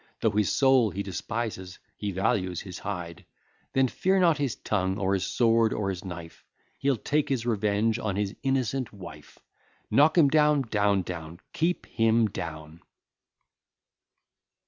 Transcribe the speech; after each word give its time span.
Though 0.21 0.31
his 0.31 0.51
soul 0.51 0.89
he 0.89 1.03
despises, 1.03 1.77
he 1.95 2.09
values 2.09 2.61
his 2.61 2.79
hide; 2.79 3.23
Then 3.73 3.87
fear 3.87 4.17
not 4.19 4.39
his 4.39 4.55
tongue, 4.55 4.97
or 4.97 5.13
his 5.13 5.27
sword, 5.27 5.73
or 5.73 5.89
his 5.91 6.03
knife; 6.03 6.43
He'll 6.79 6.97
take 6.97 7.29
his 7.29 7.45
revenge 7.45 7.99
on 7.99 8.15
his 8.15 8.35
innocent 8.41 8.91
wife. 8.91 9.37
Knock 9.91 10.17
him 10.17 10.27
down, 10.29 10.63
down, 10.63 11.03
down, 11.03 11.39
keep 11.53 11.85
him 11.85 12.25
down. 12.29 12.81